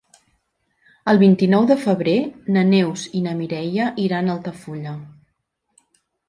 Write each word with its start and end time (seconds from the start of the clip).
El 1.11 1.19
vint-i-nou 1.23 1.67
de 1.71 1.77
febrer 1.81 2.15
na 2.55 2.63
Neus 2.71 3.03
i 3.19 3.21
na 3.27 3.35
Mireia 3.43 3.91
iran 4.07 4.33
a 4.33 4.35
Altafulla. 4.39 4.97